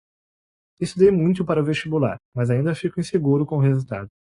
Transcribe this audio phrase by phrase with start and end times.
[0.79, 4.09] Estudei muito para o vestibular, mas ainda fico inseguro com o resultado.